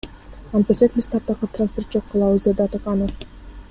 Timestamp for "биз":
0.95-1.09